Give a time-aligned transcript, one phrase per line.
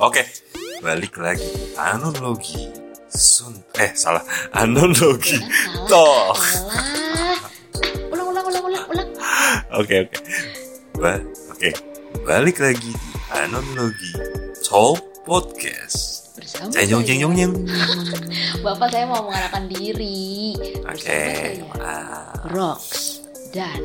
[0.00, 0.24] Oke,
[0.80, 1.44] balik lagi.
[1.76, 2.72] Anologi.
[3.10, 4.24] Sun eh salah.
[4.54, 5.36] Anologi.
[5.36, 5.84] Salah.
[5.84, 6.32] Toh.
[8.08, 9.08] Ulang, ulang, ulang, ulang, ulang.
[9.76, 10.18] Oke oke.
[10.96, 11.20] Ba-
[11.52, 11.70] Oke.
[12.24, 14.12] Balik lagi di Anologi
[14.64, 16.32] Talk Podcast.
[16.32, 17.08] Bersama Cenyong saya.
[17.12, 17.54] cenyong nyong.
[18.64, 20.56] Bapak saya mau mengenalkan diri.
[20.80, 21.22] Oke.
[21.76, 22.48] Wow.
[22.48, 22.82] Rox
[23.52, 23.84] dan.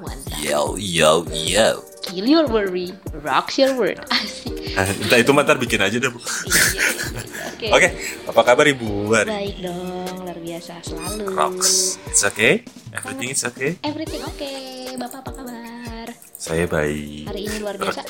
[0.00, 0.40] Mantap.
[0.40, 1.91] Yo yo yo.
[2.12, 2.92] Kill Your Worry,
[3.24, 4.04] Rocks Your World.
[4.12, 4.76] Asik.
[4.76, 6.20] Ah, Entah itu mah ntar bikin aja deh bu.
[6.20, 7.44] Iya, iya, iya.
[7.48, 7.66] Oke.
[7.72, 7.88] Oke,
[8.28, 9.16] apa kabar ibu?
[9.16, 11.32] Hari Baik dong, luar biasa selalu.
[11.32, 11.96] Rocks.
[12.12, 12.68] It's okay.
[12.92, 13.80] Everything is okay.
[13.80, 14.52] Everything oke.
[15.00, 16.06] Bapak apa kabar?
[16.36, 17.32] Saya baik.
[17.32, 18.04] Hari ini luar biasa.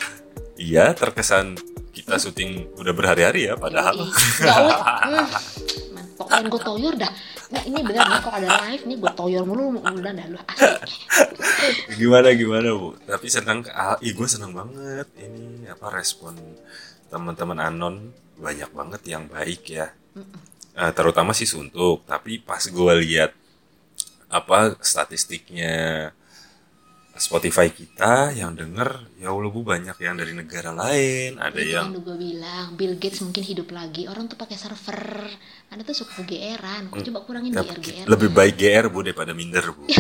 [0.59, 1.55] Iya, terkesan
[1.95, 4.03] kita syuting udah berhari-hari ya, padahal.
[4.03, 5.71] Yoi.
[6.17, 7.13] Pokoknya gue toyor dah.
[7.53, 10.73] Nah, ini bener nih kalau ada live nih gue toyor mulu udah dah lu asik.
[12.01, 12.97] gimana gimana bu?
[13.05, 16.37] Tapi senang, ah, ih gue senang banget ini apa respon
[17.13, 19.93] teman-teman anon banyak banget yang baik ya.
[20.73, 22.05] Eh, terutama sih suntuk.
[22.09, 23.37] Tapi pas gue lihat
[24.33, 26.11] apa statistiknya
[27.13, 31.93] Spotify kita yang denger ya Allah bu banyak yang dari negara lain ada Itu yang
[31.93, 34.09] kan gue bilang Bill Gates mungkin hidup lagi.
[34.09, 35.29] Orang tuh pakai server.
[35.69, 36.89] Anda tuh suka kegeeran.
[36.89, 38.07] Kok coba kurangin Ya, GR GR.
[38.09, 39.87] lebih baik GR bu daripada minder bu.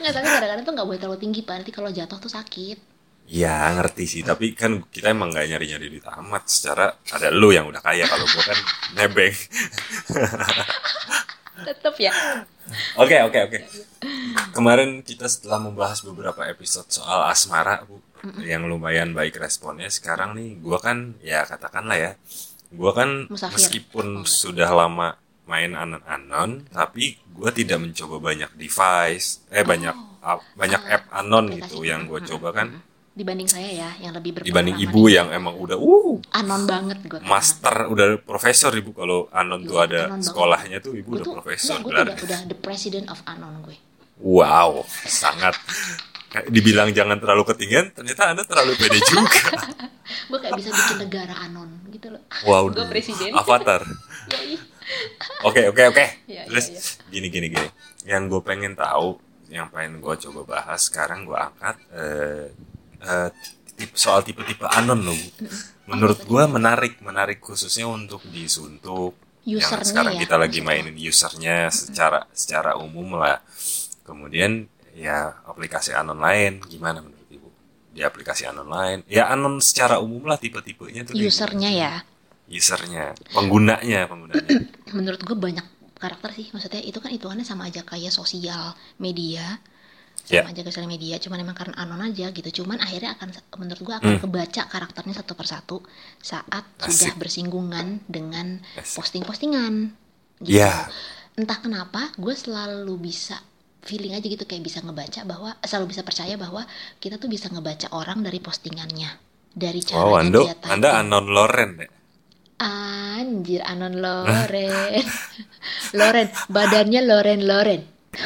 [0.00, 1.62] Nggak tapi kadang-kadang tuh nggak boleh terlalu tinggi pak.
[1.62, 2.78] Nanti kalau jatuh tuh sakit.
[3.28, 6.48] Ya ngerti sih, tapi kan kita emang nggak nyari-nyari duit amat.
[6.48, 8.56] Secara ada lu yang udah kaya, kalau gua kan
[8.96, 9.36] nebeng.
[11.60, 12.12] Tetep ya.
[12.94, 13.58] Oke oke oke.
[14.50, 17.98] Kemarin kita setelah membahas beberapa episode soal asmara bu,
[18.42, 19.88] yang lumayan baik responnya.
[19.88, 22.12] Sekarang nih, gua kan ya katakanlah ya,
[22.70, 23.56] gua kan Musafir.
[23.56, 30.44] meskipun Oh, sudah lama main anon-anon, tapi gua tidak mencoba banyak device, eh banyak ap-
[30.52, 31.72] banyak Ah, app anon aplikasi.
[31.72, 32.68] gitu yang gua Mm, coba mm, kan.
[33.18, 34.46] Dibanding saya ya, yang lebih berpengalaman.
[34.46, 37.18] Dibanding ibu yang emang udah uh anon banget gue.
[37.20, 40.26] master udah profesor ibu kalau anon tuh Iya, ada anon banget.
[40.28, 43.74] sekolahnya tuh ibu Gue udah tuh, profesor gue udah, udah the president of anon gue.
[44.18, 44.70] wow
[45.00, 45.58] sangat
[46.28, 49.50] Kayak dibilang jangan terlalu ketinggian ternyata anda terlalu pede juga
[50.28, 52.22] Gue kayak bisa bikin negara anon gitu loh.
[52.44, 53.32] wow Gue presiden.
[53.32, 53.82] avatar
[55.42, 56.80] oke oke oke Iya, terus iya,
[57.10, 57.68] gini gini gini
[58.04, 59.18] yang gue pengen tahu
[59.48, 62.46] yang pengen gue coba bahas sekarang gue angkat eh,
[63.00, 63.30] eh,
[63.74, 65.18] tip- soal tipe-tipe anon loh
[65.88, 69.16] menurut gue menarik menarik khususnya untuk disuntuk.
[69.48, 73.40] Yang sekarang ya, kita lagi mainin usernya secara secara umum lah.
[74.04, 77.48] Kemudian ya aplikasi anon lain gimana menurut ibu?
[77.88, 81.92] Di aplikasi anon lain ya anon secara umum lah tipe-tipenya tuh kayak Usernya ya.
[82.48, 84.44] usernya penggunanya penggunanya.
[84.96, 85.64] Menurut gue banyak
[85.96, 86.48] karakter sih.
[86.52, 89.60] Maksudnya itu kan hitungannya sama aja kayak sosial media.
[90.28, 90.44] Ya.
[90.44, 91.16] Sama aja kayak sosial media.
[91.16, 92.62] Cuman emang karena anon aja gitu.
[92.62, 93.28] Cuman akhirnya akan
[93.58, 95.76] menurut gue akan kebaca karakternya satu persatu
[96.20, 97.20] saat sudah Asik.
[97.20, 99.92] bersinggungan dengan posting-postingan.
[100.44, 100.60] Gitu.
[100.60, 100.86] Ya.
[101.34, 103.40] Entah kenapa gue selalu bisa
[103.82, 106.66] feeling aja gitu kayak bisa ngebaca bahwa selalu bisa percaya bahwa
[107.00, 109.06] kita tuh bisa ngebaca orang dari postingannya
[109.54, 110.72] dari caranya wow ando dia typing.
[110.76, 111.88] anda anon Loren ya
[112.58, 115.06] Anjir Anon Loren
[115.98, 117.82] Loren Badannya Loren Loren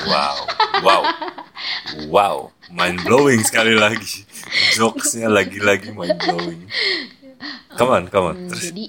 [0.06, 0.37] wow
[0.82, 1.03] wow
[2.09, 2.37] wow.
[2.72, 4.25] Mind blowing sekali lagi.
[4.72, 6.62] Jokesnya lagi-lagi mind blowing
[7.76, 8.70] come on come on Hmm, terus.
[8.72, 8.84] Jadi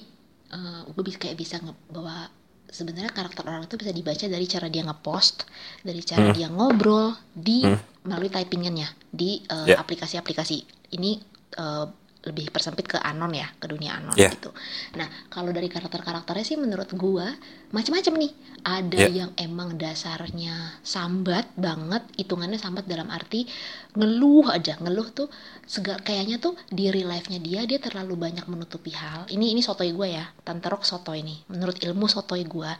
[0.93, 2.29] gue bisa kayak bisa nge bahwa
[2.69, 5.45] sebenarnya karakter orang itu bisa dibaca dari cara dia ngepost
[5.81, 6.35] Dari cara Hmm.
[6.37, 7.65] dia ngobrol Di
[8.05, 9.81] melalui typingannya Di eh, Ya.
[9.81, 10.57] aplikasi-aplikasi.
[10.93, 11.11] Ini
[11.57, 11.85] eh,
[12.23, 14.31] lebih persempit ke anon ya ke dunia anon Ya.
[14.31, 14.55] gitu.
[14.95, 17.27] Nah kalau dari karakter-karakternya sih menurut gua
[17.75, 18.31] macam-macam nih.
[18.63, 19.27] Ada Ya.
[19.27, 23.43] yang emang dasarnya sambat banget, hitungannya sambat dalam arti
[23.91, 25.27] ngeluh aja, ngeluh tuh
[25.67, 29.27] segala kayaknya tuh di real life-nya dia dia terlalu banyak menutupi hal.
[29.27, 31.43] Ini ini sotoy gua ya, tante Rock sotoy nih.
[31.51, 32.71] Menurut ilmu sotoy gua.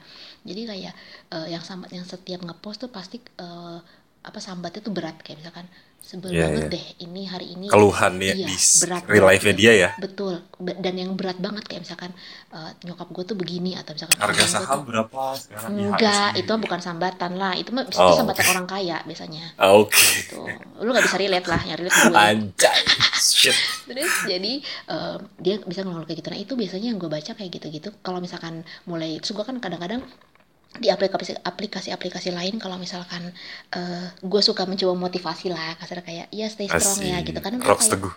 [0.48, 0.94] Jadi kayak
[1.36, 3.80] eh, yang sambat yang setiap ngepost tuh pasti eh,
[4.24, 5.68] apa sambatnya tuh berat kayak misalkan
[6.04, 6.70] sebel Ya, banget ya.
[6.70, 9.50] deh ini hari ini keluhan ya Iya, di berat real gitu.
[9.56, 10.44] dia ya Betul.
[10.60, 12.12] Be- Dan yang berat banget kayak misalkan
[12.52, 16.42] eh, nyokap gue tuh begini atau misalkan harga saham tuh- berapa sekarang enggak, IHSG?
[16.44, 17.54] itu bukan sambatan lah.
[17.56, 18.52] Itu mah itu Oh, sambatan oke.
[18.52, 19.44] orang kaya biasanya.
[19.56, 20.46] Ah, oke Tuh.
[20.78, 22.14] Lu nggak bisa relate lah, yang relate gue.
[22.14, 22.80] anjay
[23.16, 24.54] shit Terus jadi
[24.90, 26.30] eh, dia bisa ngomong kayak gitu.
[26.30, 27.90] Nah itu biasanya yang gue baca kayak gitu-gitu.
[27.98, 30.04] Kalau misalkan mulai, terus gue kan kadang-kadang
[30.82, 33.30] di aplikasi aplikasi-aplikasi lain kalau misalkan
[33.74, 37.30] eh gue suka mencoba motivasi lah kasar kayak ya stay strong ya Asik.
[37.34, 37.40] gitu.
[37.46, 38.14] Kan Rocks kayak, teguh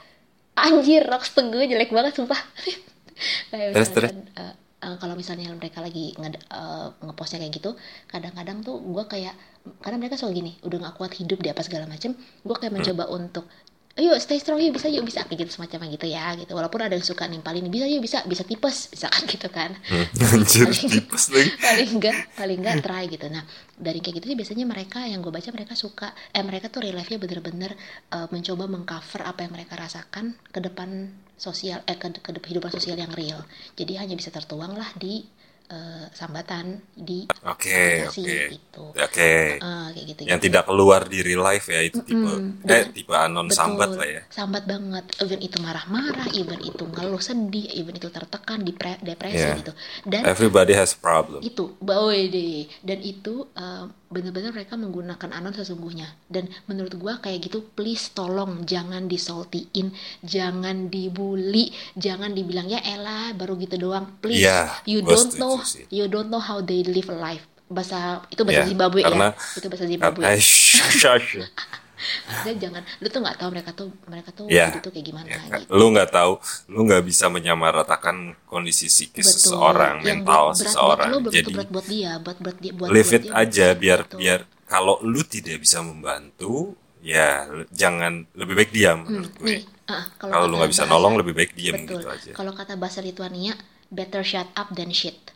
[0.57, 2.41] anjir rocks teguh jelek banget sumpah.
[3.53, 4.55] Kayak Terus, misalkan eh,
[4.85, 7.71] eh, kalau misalnya mereka lagi nge eh, ngepostnya kayak gitu
[8.13, 9.33] kadang-kadang tuh gue kayak
[9.81, 12.13] karena mereka selalu gini udah gak kuat hidup di apa segala macem
[12.45, 13.49] gue kayak mencoba untuk
[13.97, 15.25] ayo stay strong yuk bisa yuk bisa.
[15.25, 16.53] Kayak gitu semacam gitu ya gitu.
[16.53, 19.71] Walaupun ada yang suka nimpalin bisa yuk bisa bisa tipes bisa kan gitu kan.
[20.33, 21.51] Anjir, Paling- tipes lagi.
[21.67, 23.27] paling enggak paling enggak try gitu.
[23.27, 23.43] Nah
[23.75, 26.97] dari kayak gitu sih biasanya mereka yang gue baca mereka suka eh mereka tuh real
[26.97, 27.73] life-nya bener-bener
[28.13, 32.97] eh, mencoba mengcover apa yang mereka rasakan ke depan sosial eh ke, ke kehidupan sosial
[32.97, 33.41] yang real.
[33.77, 35.25] Jadi hanya bisa tertuang lah di
[35.67, 38.45] eh, sambatan di Oke, aplikasi oke.
[38.51, 39.33] gitu Oke.
[39.57, 42.63] Eh, kayak gitu Yang tidak keluar di real life ya itu tipe Mm-mm.
[42.63, 44.23] eh Dan- tipe anon sambat lah ya.
[44.29, 45.05] Sambat banget.
[45.19, 49.59] Even itu marah-marah, even itu ngeluh sedih, even itu tertekan, depre- depresi Yeah.
[49.59, 49.73] gitu.
[50.03, 51.43] Dan Everybody has problem.
[51.43, 52.71] itu, boy deh.
[52.81, 56.07] Dan itu eh, bener-bener mereka menggunakan anon sesungguhnya.
[56.27, 59.91] Dan menurut gua kayak gitu, please tolong jangan disaltiin,
[60.23, 64.19] jangan dibully, jangan dibilang ya elah baru gitu doang.
[64.19, 65.87] Please, Iya, you don't know, sih.
[65.89, 67.43] you don't know how they live life.
[67.67, 69.59] Bahasa itu bahasa Iya, Zimbabwe karena- ya.
[69.59, 70.23] Itu bahasa Zimbabwe.
[71.97, 75.41] Maksudnya jangan lu tuh nggak tahu mereka tuh mereka tuh hidup tuh kayak gimana Ya,
[75.57, 75.71] gitu.
[75.71, 76.33] lu nggak tahu,
[76.69, 81.09] lu nggak bisa menyamaratakan kondisi psikis seseorang, Yang mental berat, seseorang.
[81.09, 83.67] Buat belum Jadi berat buat dia, buat berat dia buat live buat it dia, aja
[83.67, 83.79] berat.
[83.79, 84.19] biar Betul.
[84.19, 86.55] biar kalau lu tidak bisa membantu,
[87.01, 87.29] ya
[87.71, 89.47] jangan lebih baik diam Hmm, menurut gue.
[89.47, 92.03] nih, ah, kalau Kalau lu nggak bisa bahasa- nolong lebih baik diam betul.
[92.03, 92.31] gitu aja.
[92.33, 93.55] Kalau kata bahasa Lituania,
[93.89, 95.33] better shut up than shit.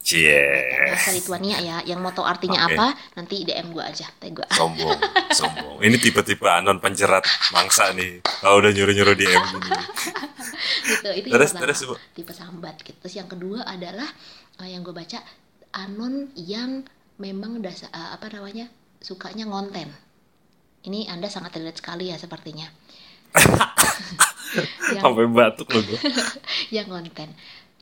[0.00, 0.40] Cie,
[0.88, 2.72] Bahasa Lituania ya, yang tahu artinya Oke.
[2.72, 4.48] apa, nanti DM gua aja, tag gua.
[4.48, 4.96] sombong,
[5.38, 5.76] sombong.
[5.84, 7.20] Ini tipe-tipe anon penjerat
[7.52, 8.24] mangsa nih.
[8.24, 9.70] Kalau udah nyuruh-nyuruh DM gini.
[10.88, 12.96] gitu, itu Terus, yang terus, pertama, tipe sambat gitu.
[13.04, 14.08] Terus yang kedua adalah
[14.64, 15.20] eh, yang gue baca
[15.76, 16.80] anon yang
[17.20, 18.72] memang dasar eh, apa namanya
[19.04, 19.92] sukanya ngonten.
[20.80, 22.64] Ini anda sangat relate sekali ya sepertinya.
[24.96, 25.98] yang Sampai batuk loh gue.
[26.74, 27.30] yang konten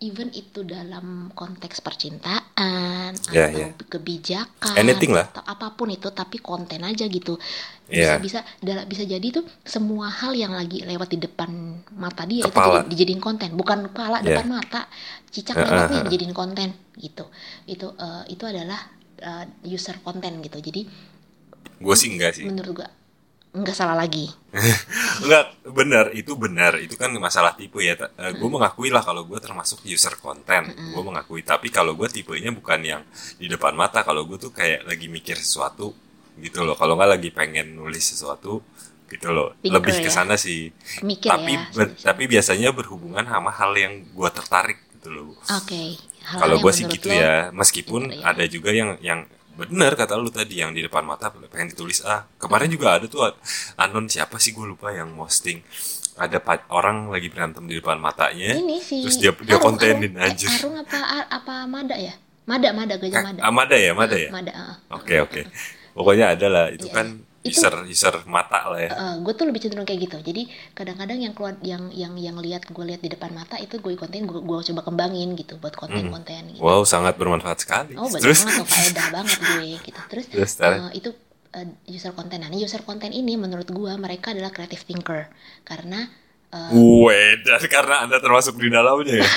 [0.00, 3.68] even itu dalam konteks percintaan Ya, atau ya.
[3.88, 5.26] kebijakan Anything lah.
[5.28, 7.34] atau apa pun itu tapi konten aja gitu
[7.84, 11.50] bisa bisa dala- bisa jadi tuh semua hal yang lagi lewat di depan
[11.92, 12.84] mata dia Kepala.
[12.84, 14.36] itu jadi- dijadiin konten bukan kepala Ya.
[14.36, 14.86] depan mata
[15.26, 17.24] cicak Eh, lewat nih dijadiin konten gitu
[17.64, 18.80] itu eh, itu adalah
[19.16, 20.84] eh, user konten gitu jadi
[21.76, 22.44] Gue sih enggak sih.
[22.44, 22.88] menurut gua
[23.50, 24.28] nggak salah lagi
[25.22, 26.80] Enggak, benar, itu benar.
[26.80, 27.94] Itu kan masalah tipe ya.
[28.32, 30.72] gue mengakui lah kalau gue termasuk user konten.
[30.72, 31.44] Gue mengakui.
[31.44, 33.02] Tapi kalau gue tipenya bukan yang
[33.36, 34.00] di depan mata.
[34.00, 35.92] Kalau gue tuh kayak lagi mikir sesuatu
[36.38, 36.74] gitu loh.
[36.74, 38.64] Kalau nggak lagi pengen nulis sesuatu
[39.04, 39.52] gitu loh.
[39.60, 40.14] Thinker Lebih ke ya.
[40.14, 40.72] sana sih.
[41.02, 45.36] mikir tapi ya ber- tapi biasanya berhubungan sama hal yang gue tertarik gitu loh.
[45.44, 45.82] oke
[46.24, 47.48] Hal-hal Kalau gue sih gitu lo- ya.
[47.52, 48.32] Meskipun Gitu ya.
[48.32, 49.20] ada juga yang yang
[49.58, 53.26] benar kata lu tadi yang di depan mata pengen ditulis ah kemarin juga ada tuh
[53.74, 55.58] anon siapa sih gue lupa yang posting?
[56.18, 56.42] Ada
[56.74, 60.74] orang lagi berantem di depan matanya ini sih terus dia kontenin Arung, eh, anjir Arung
[60.82, 60.98] apa
[61.30, 62.14] apa Mada ya?
[62.46, 63.40] Mada Mada gajah Mada.
[63.42, 64.30] Ah, Mada ya Mada ya?
[64.32, 64.74] Mada ah.
[64.94, 65.40] oke oke.
[65.94, 67.06] Pokoknya ada lah itu Iya, kan
[67.40, 68.90] itu- user user mata lah ya.
[69.18, 70.18] Gue tuh lebih cenderung kayak gitu.
[70.20, 70.42] Jadi
[70.72, 74.22] kadang-kadang yang keluar yang yang yang lihat gue lihat di depan mata itu gue konten
[74.22, 76.60] gue gue coba kembangin gitu buat konten-konten gitu.
[76.60, 77.94] Wow sangat bermanfaat sekali.
[77.94, 78.24] Oh banyak Hmm.
[78.24, 78.40] terus?
[78.42, 80.00] banget faedah banget gue gitu.
[80.08, 81.10] Terus Terus, eh, itu
[81.50, 82.38] eh, user konten.
[82.38, 85.30] Nah user konten ini menurut gue mereka adalah creative thinker.
[85.62, 86.10] Karena
[86.48, 89.28] eh, Wedan karena anda termasuk di dalamnya ya?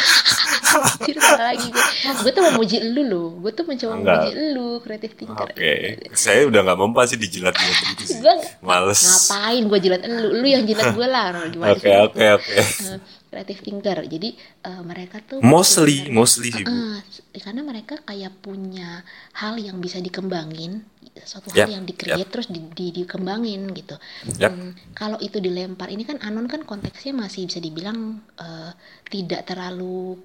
[1.52, 1.68] Lagi?
[1.72, 3.28] Gue gue tuh memuji lu loh.
[3.44, 4.16] Gue tuh mencoba Enggak.
[4.24, 5.74] memuji lu creative thinker oke.
[6.16, 8.20] Saya udah nggak mempan sih dijilat-jilat gitu sih
[8.64, 9.00] males.
[9.04, 10.28] ngapain gue jilat lu?
[10.40, 12.26] Lu yang jilat gue lah gimana oke oke.
[12.40, 14.36] Oke Creative thinker jadi
[14.68, 17.00] eh, mereka tuh mostly mostly sih bu.
[17.32, 19.08] Eh, karena mereka kayak punya
[19.40, 20.84] hal yang bisa dikembangin
[21.24, 23.96] suatu Yap, hal yang di-create terus di, di- dikembangin gitu.
[24.36, 24.52] Yap.
[24.52, 28.72] Hmm, kalau itu dilempar ini kan anon kan konteksnya masih bisa dibilang eh,
[29.08, 30.20] tidak terlalu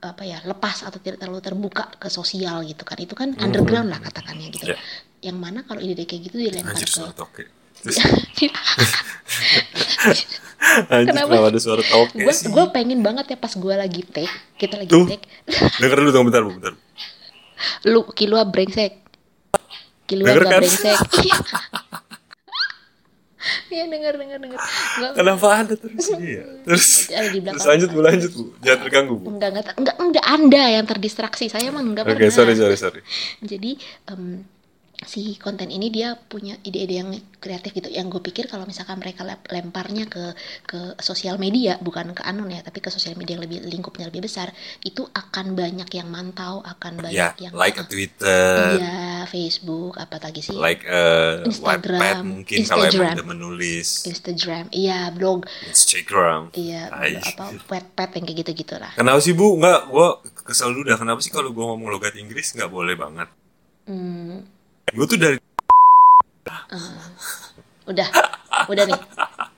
[0.00, 2.96] apa ya lepas atau tidak terlalu terbuka ke sosial gitu kan.
[2.96, 4.72] Itu kan underground lah katakannya gitu.
[4.72, 4.80] Ya.
[5.24, 7.42] yang mana kalau ide kayak gitu dilempar Anjir ke
[7.86, 8.50] Terus anjir
[11.08, 11.30] Kenapa?
[11.30, 12.48] kenapa ada suara toke gue sih?
[12.48, 15.06] gue pengen banget ya pas gue lagi take kita lagi Tuh.
[15.06, 15.22] take
[15.78, 16.74] Dengar dulu tunggu bentar, bentar.
[17.84, 18.98] lu kilua brengsek
[20.04, 20.60] kilua Denger gak kan?
[20.60, 20.98] brengsek
[23.68, 26.44] Iya denger denger denger Gua- Kenapa Anda terus ini ya?
[26.64, 27.54] Terus Ada di belakang.
[27.54, 28.42] terus lanjut Bu, lanjut Bu.
[28.60, 29.26] Jangan terganggu Bu.
[29.30, 33.00] enggak enggak enggak enggak anda yang terdistraksi saya emang enggak Oke, pernah sorry sorry sorry.
[33.40, 33.78] jadi
[34.08, 34.42] em,
[34.96, 39.28] si konten ini dia punya ide-ide yang kreatif gitu yang gue pikir kalau misalkan mereka
[39.46, 40.32] lemparnya ke
[40.64, 44.24] ke sosial media bukan ke anon ya tapi ke sosial media yang lebih lingkupnya lebih
[44.24, 49.96] besar itu akan banyak yang mantau akan banyak Ya, yang like a Twitter, iya Facebook
[49.96, 51.04] apa lagi sih like a
[51.44, 53.12] Instagram, Wattpad mungkin kalau emang Instagram.
[53.12, 56.40] udah menulis, Instagram iya blog Instagram.
[56.52, 56.88] iya
[57.20, 59.54] apa pet-pet yang kayak gitu gitu lah Kenapa sih Bu?
[59.54, 60.08] Enggak, gua
[60.40, 60.96] kesel dulu dah.
[60.96, 63.28] Kenapa sih kalau gua ngomong logat Inggris nggak boleh banget?
[63.84, 64.40] Hmm,
[64.94, 65.38] Gue tuh dari
[67.86, 68.08] udah
[68.70, 69.00] udah nih.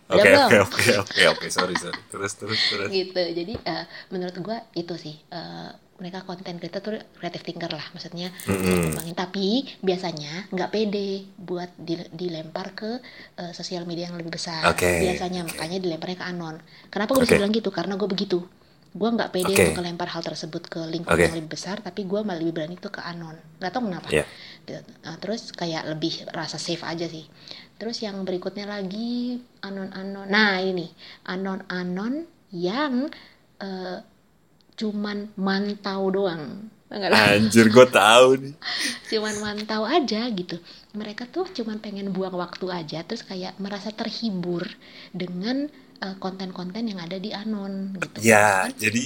[0.09, 1.47] Udah Oke oke oke oke oke.
[1.53, 2.01] Sorry sorry.
[2.09, 2.89] Terus terus terus.
[2.89, 3.21] gitu.
[3.21, 5.69] Jadi eh, menurut gua itu sih eh,
[6.01, 7.85] mereka konten creator tuh kreatif thinker lah.
[7.93, 8.97] Maksudnya Mm-mm.
[8.97, 13.05] kembangin tapi biasanya nggak pede buat di- dilempar ke
[13.37, 14.65] eh, sosial media yang lebih besar.
[14.73, 15.61] Oke, biasanya oke.
[15.61, 16.57] makanya dilemparnya ke anon.
[16.89, 17.41] Kenapa gue bisa Oke.
[17.45, 17.69] bilang gitu?
[17.69, 18.39] Karena gue begitu
[18.89, 19.61] gue nggak pede Oke.
[19.69, 21.29] untuk ngelempar hal tersebut ke lingkup Oke.
[21.29, 24.25] yang lebih besar tapi gue malah lebih berani tuh ke anon nggak tahu kenapa Iya.
[24.69, 24.81] Gitu.
[25.05, 27.25] Nah, terus kayak lebih rasa safe aja sih
[27.77, 30.89] terus yang berikutnya lagi anon anon nah ini
[31.29, 33.13] anon anon yang
[33.61, 33.99] eh,
[34.79, 38.55] cuman mantau doang Anjir gue tahu nih.
[39.13, 40.57] cuman mantau aja gitu
[40.97, 44.65] mereka tuh cuman pengen buang waktu aja terus kayak merasa terhibur
[45.13, 45.69] dengan
[46.19, 48.79] konten-konten yang ada di anon gitu Ya Kan?
[48.79, 49.03] jadi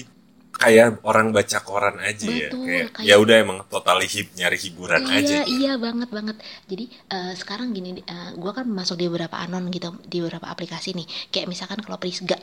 [0.53, 4.59] kayak orang baca koran aja ya Betul, kayak kayak- ya udah emang totally hip nyari
[4.61, 5.39] hiburan iya aja.
[5.49, 6.37] iya banget banget
[6.69, 10.93] jadi eh, sekarang gini eh, gua kan masuk di beberapa anon gitu di beberapa aplikasi
[10.93, 12.37] nih kayak misalkan kalau Prisga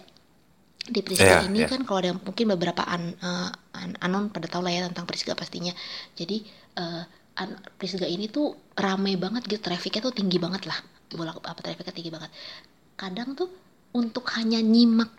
[0.89, 1.69] di Prisga Iya, ini iya.
[1.69, 5.37] kan kalau ada mungkin beberapa an, eh, an- anon pada tahu lah ya tentang Prisga
[5.37, 5.71] pastinya
[6.17, 6.41] jadi
[6.75, 7.03] eh,
[7.37, 10.81] an- Prisga ini tuh rame banget gitu trafficnya tuh tinggi banget lah
[11.13, 12.33] bola apa trafficnya tinggi banget
[12.97, 13.47] kadang tuh
[13.93, 15.10] untuk hanya nyimak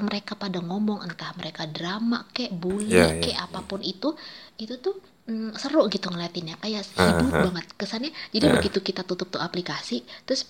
[0.00, 3.44] mereka pada ngomong entah mereka drama kayak bully Iya, iya, kayak iya.
[3.44, 4.16] apa pun itu
[4.56, 4.96] itu tuh
[5.28, 7.44] mm, seru gitu ngeliatinnya kayak hidup Aha.
[7.52, 8.54] banget kesannya jadi Aha.
[8.56, 10.48] begitu kita tutup tuh aplikasi terus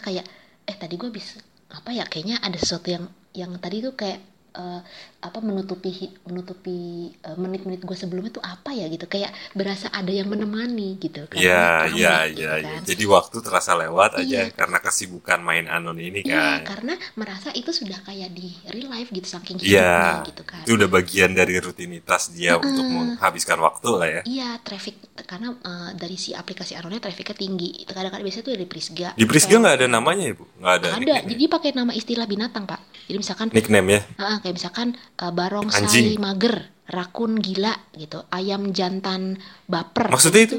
[0.00, 0.24] kayak
[0.64, 1.36] eh tadi gue bisa
[1.70, 3.04] apa ya kayaknya ada sesuatu yang
[3.36, 4.18] yang tadi tuh kayak
[4.50, 4.80] eh,
[5.20, 6.78] apa menutupi menutupi
[7.12, 11.86] eh, menit-menit gue sebelumnya tuh apa ya gitu kayak berasa ada yang menemani gitu Iya
[11.86, 12.70] rame iya gitu iya iya.
[12.76, 12.80] kan.
[12.88, 14.54] Jadi waktu terasa lewat aja Iya.
[14.54, 16.76] karena kesibukan main anon ini Iya, kan.
[16.76, 19.86] karena merasa itu sudah kayak di real life gitu saking Iya.
[19.86, 20.62] hidupnya gitu kan.
[20.64, 24.22] Itu udah bagian dari rutinitas dia untuk menghabiskan waktu lah ya.
[24.24, 24.96] Iya, traffic
[25.28, 27.84] karena eh, dari si aplikasi Aronnya trafficnya tinggi.
[27.84, 29.08] Kadang-kadang biasanya tuh dari Prisga.
[29.14, 30.44] Di Prisga nggak ada namanya ya bu?
[30.58, 30.86] Nggak ada.
[30.90, 31.28] Ada, nickname-nya?
[31.30, 32.80] jadi pakai nama istilah binatang pak.
[33.06, 34.00] Jadi misalkan, nickname ya.
[34.16, 36.18] ah, kayak misalkan eh, barongsai Anjing.
[36.18, 36.56] mager,
[36.88, 40.10] rakun gila gitu, ayam jantan baper.
[40.10, 40.56] Maksudnya gitu.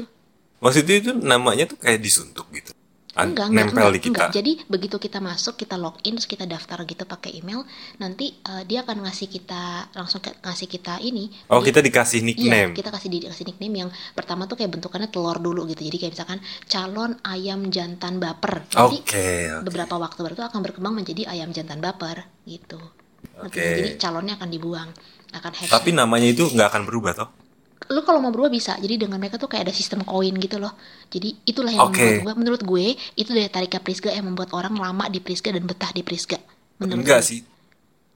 [0.62, 2.70] Maksudnya itu namanya tuh kayak disuntuk gitu.
[3.12, 4.08] An- Enggak, nempel enggak, di kita.
[4.08, 4.28] enggak.
[4.32, 7.60] Jadi begitu kita masuk, kita login, terus kita daftar gitu pakai email,
[8.00, 11.28] nanti eh, dia akan ngasih kita langsung ke- ngasih kita ini.
[11.52, 12.72] Oh Dia- kita dikasih nickname.
[12.72, 15.84] Iya, kita kasih dikasih nickname yang pertama tuh kayak bentukannya telur dulu gitu.
[15.84, 18.64] Jadi kayak misalkan calon ayam jantan baper.
[18.80, 19.04] Oke.
[19.04, 19.28] oke.
[19.68, 22.80] beberapa waktu baru itu akan berkembang menjadi ayam jantan baper gitu.
[23.42, 23.58] Oke.
[23.58, 23.72] nggak?
[23.78, 24.88] Jadi calonnya akan dibuang,
[25.34, 25.72] akan hash.
[25.72, 27.30] Tapi namanya itu nggak akan berubah toh?
[27.90, 28.78] lu kalau mau berubah bisa.
[28.78, 30.72] Jadi dengan mereka tuh kayak ada sistem koin gitu loh.
[31.12, 32.00] Jadi itulah yang Oke.
[32.00, 32.86] membuat gue, menurut gue
[33.18, 36.38] itu dari tariknya Prisga yang membuat orang lama di Prisga dan betah di Prisga.
[36.78, 37.28] Menurut enggak gue.
[37.28, 37.40] sih.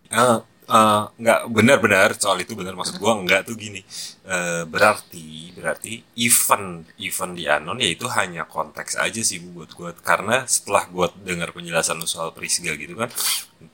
[0.06, 3.80] Eh, eh, enggak benar-benar soal itu benar maksud gua enggak tuh gini.
[4.26, 9.70] Eh, berarti berarti event event di Anon ya itu hanya konteks aja sih Bu, buat
[9.78, 9.90] gua.
[9.94, 13.10] Karena setelah gua dengar penjelasan lu soal Prisga gitu kan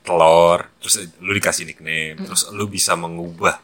[0.07, 3.59] telur terus lu dikasih nickname terus lu bisa mengubah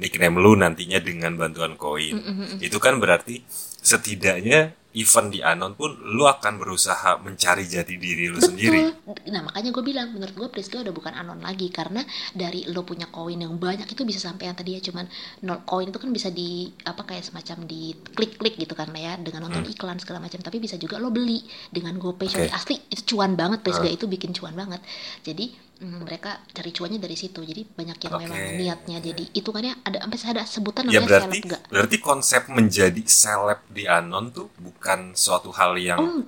[0.00, 2.16] nickname lu nantinya dengan bantuan koin.
[2.58, 3.44] Itu kan berarti
[3.82, 9.32] setidaknya event di Anon pun lu akan berusaha mencari jati diri lu sendiri Betul.
[9.32, 13.06] Nah makanya gue bilang menurut gue Prisga udah bukan anon lagi karena dari lo punya
[13.08, 15.06] koin yang banyak itu bisa sampai yang tadinya cuman
[15.42, 19.46] nol koin itu kan bisa di apa kayak semacam di klik-klik gitu kan ya dengan
[19.46, 22.48] nonton iklan segala macam tapi bisa juga lo beli dengan GoPay Hmm.
[22.48, 22.54] Oke.
[22.54, 24.80] asli itu cuan banget Prisga itu bikin cuan banget
[25.20, 28.22] jadi mm, mereka cari cuannya dari situ jadi banyak yang Oke.
[28.24, 31.96] memang niatnya jadi itu kan ya ada sampai ada sebutan Ya namanya berarti selebga berarti
[32.00, 34.81] konsep menjadi seleb di Anon tuh bukan
[35.14, 36.20] suatu hal yang Oh,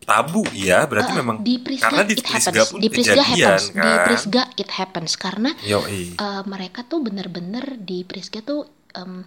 [0.00, 3.64] tabu ya, berarti Uh, memang di Prisga karena di Prisga pun di Prisga kejadian happens
[3.70, 4.04] di kan.
[4.06, 6.18] Prisga it happens karena Yoi.
[6.18, 8.66] eh, mereka tuh bener-bener di Prisga tuh
[8.96, 9.22] em,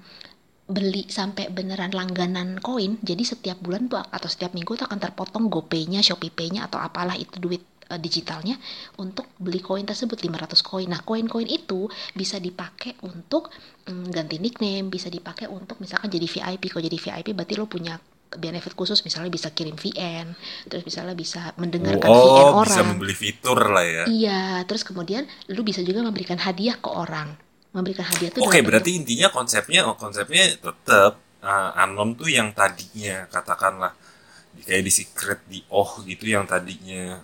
[0.64, 5.52] beli sampai beneran langganan koin jadi setiap bulan tuh atau setiap minggu tuh akan terpotong
[5.52, 8.56] GoPay-nya, ShopeePay-nya atau apalah itu duit eh, digitalnya
[9.00, 10.88] untuk beli koin tersebut 500 koin.
[10.88, 13.52] Nah, koin-koin itu bisa dipakai untuk
[13.88, 16.72] mm, ganti nickname, bisa dipakai untuk misalkan jadi VIP.
[16.72, 17.96] Kalau jadi VIP berarti lo punya
[18.40, 20.34] benefit khusus misalnya bisa kirim VN,
[20.66, 22.70] terus misalnya bisa mendengarkan VN Oh, orang.
[22.70, 24.04] bisa membeli fitur lah ya.
[24.06, 27.34] Iya, terus kemudian lu bisa juga memberikan hadiah ke orang.
[27.74, 32.54] Memberikan hadiah tuh Oke, dalam berarti intinya konsepnya oh, konsepnya tetap uh, Anon tuh yang
[32.54, 33.98] tadinya katakanlah
[34.64, 37.18] kayak di secret di oh gitu yang tadinya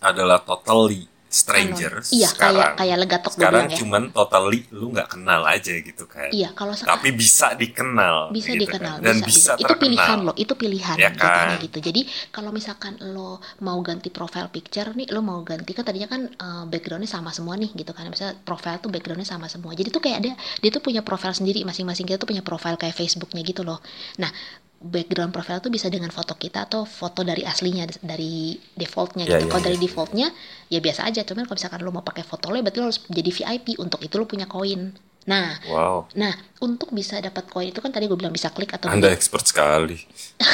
[0.00, 2.10] adalah totally bentuk strangers.
[2.10, 3.78] Iya, sekarang kayak kayak legatok sekarang bilang ya.
[3.78, 8.66] cuman totally lu nggak kenal aja gitu kan Iya, kalau tapi bisa dikenal bisa gitu
[8.66, 9.04] dikenal kan.
[9.06, 9.78] dan bisa, bisa, itu terkenal.
[9.80, 11.54] pilihan lo itu pilihan Ya kan?
[11.56, 16.08] gitu jadi kalau misalkan lo mau ganti profile picture nih lo mau ganti kan tadinya
[16.08, 19.88] kan eh, backgroundnya sama semua nih gitu kan misalnya profile tuh backgroundnya sama semua jadi
[19.88, 23.46] tuh kayak ada dia tuh punya profile sendiri masing-masing kita tuh punya profile kayak Facebooknya
[23.46, 23.78] gitu loh
[24.18, 24.34] nah
[24.80, 29.44] background profile tuh bisa dengan foto kita atau foto dari aslinya dari defaultnya Ya, gitu.
[29.44, 29.66] ya, kalau ya.
[29.68, 30.28] dari defaultnya
[30.66, 31.20] ya biasa aja.
[31.22, 33.66] Cuman kalau misalkan lo mau pakai foto lo, ya berarti lo harus jadi VIP.
[33.76, 34.96] Untuk itu lo punya koin.
[35.28, 36.32] Nah, Wow, nah
[36.64, 39.12] untuk bisa dapat koin itu kan tadi gue bilang bisa klik atau Anda beli.
[39.12, 40.00] expert sekali.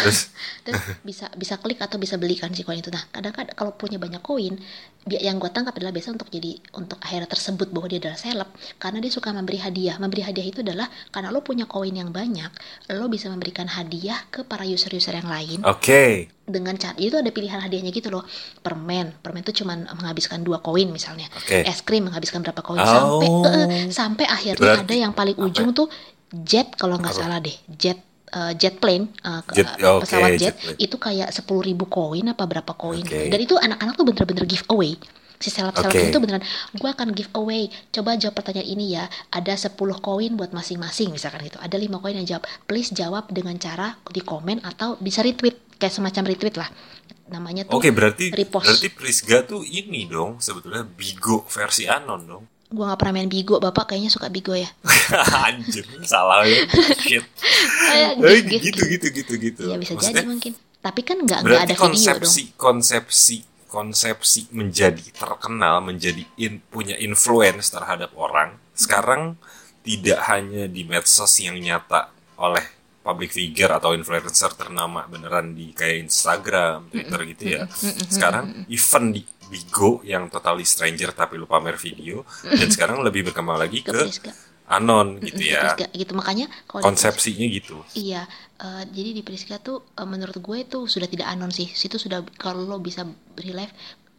[0.02, 0.35] Terus
[0.66, 2.90] Terus bisa bisa klik atau bisa belikan si koin itu.
[2.90, 4.59] Nah, kadang-kadang kalau punya banyak koin,
[5.06, 8.98] yang gue tangkap adalah biasa untuk jadi untuk akhirnya tersebut bahwa dia adalah seleb karena
[8.98, 9.96] dia suka memberi hadiah.
[9.96, 12.50] Memberi hadiah itu adalah karena lo punya koin yang banyak,
[12.90, 16.26] lo bisa memberikan hadiah ke para user-user yang lain oke.
[16.42, 18.26] dengan cara itu ada pilihan hadiahnya gitu loh.
[18.62, 21.30] Permen, permen itu cuma menghabiskan dua koin misalnya.
[21.38, 21.62] Oke.
[21.62, 22.86] Es krim menghabiskan berapa koin Oh.
[23.22, 25.46] sampai eh, eh, sampai akhirnya Berarti ada yang paling apa?
[25.46, 25.86] ujung tuh
[26.34, 27.22] jet kalau nggak Apa?
[27.22, 27.54] salah deh.
[27.70, 30.78] Jet eh, jet plane eh, ke- Jet- oke, pesawat jet, jet plane.
[30.78, 33.11] itu kayak sepuluh ribu koin apa berapa koin Oke.
[33.12, 33.26] gitu.
[33.28, 34.95] dan itu anak-anak tuh bener-bener giveaway
[35.37, 36.09] si seleb-seleb Oke.
[36.09, 36.40] itu beneran
[36.73, 41.61] gue akan giveaway coba jawab pertanyaan ini ya ada 10 koin buat masing-masing misalkan gitu
[41.61, 45.92] ada lima koin yang jawab please jawab dengan cara di komen atau bisa retweet kayak
[45.92, 46.73] semacam retweet lah
[47.26, 48.64] namanya tuh Oke, berarti repost.
[48.64, 52.45] berarti Prisga tuh ini dong sebetulnya Bigo versi Anon dong.
[52.66, 54.66] Gue nggak pernah main bigo bapak kayaknya suka bigo ya
[55.46, 56.66] Anjir, salah ya.
[56.99, 57.25] Shit.
[57.94, 59.62] Eh, gift, gift, gitu gitu gitu gitu.
[59.70, 64.40] ya bisa Maksudnya, jadi mungkin tapi kan nggak nggak ada video dong konsepsi konsepsi konsepsi
[64.54, 69.37] menjadi terkenal, menjadi in, punya influence terhadap orang sekarang
[69.87, 72.11] tidak hanya di medsos yang nyata
[72.42, 72.62] oleh
[73.06, 77.62] public figure atau influencer ternama beneran di kayak Instagram, Twitter gitu ya.
[78.11, 83.58] Sekarang event di Bigo yang totally stranger tapi lu pamer video dan sekarang lebih berkembang
[83.62, 84.32] lagi ke Priska
[84.66, 85.74] anon gitu ya.
[85.74, 87.78] Priska, gitu makanya kalau Konsepsinya gitu.
[87.94, 88.26] Iya,
[88.58, 91.70] eh, jadi di Priska tuh eh, menurut gue itu sudah tidak anon sih.
[91.70, 93.06] Situ sudah kalau lo bisa
[93.38, 93.72] relive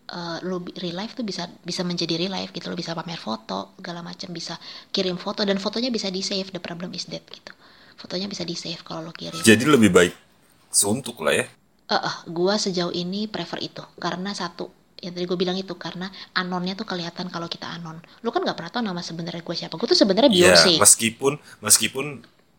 [0.08, 2.72] eh, lo relive tuh bisa bisa menjadi relive gitu.
[2.72, 4.56] Lo bisa pamer foto, segala macam bisa
[4.96, 6.48] kirim foto dan fotonya bisa di save.
[6.56, 7.52] The problem is that gitu.
[8.00, 9.44] Fotonya bisa di save kalau lo kirim.
[9.44, 10.16] Jadi lebih baik
[10.72, 11.46] suntuk lah ya.
[11.88, 16.10] Eh, eh, gua sejauh ini prefer itu karena satu yang tadi gue bilang itu karena
[16.34, 18.02] anonnya tuh kelihatan kalau kita anon.
[18.26, 19.78] Lo kan nggak pernah tahu nama sebenarnya gue siapa.
[19.78, 20.74] Gue tuh sebenarnya Iya, Beyonce.
[20.82, 22.06] meskipun meskipun